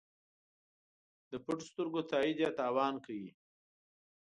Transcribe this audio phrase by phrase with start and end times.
[1.29, 3.29] د پټو سترګو تایید یې تاوان کوي.